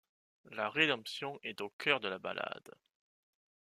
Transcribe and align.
La 0.49 0.67
rédemption 0.71 1.39
est 1.43 1.61
au 1.61 1.69
cœur 1.69 1.99
de 1.99 2.07
la 2.07 2.17
ballade. 2.17 2.73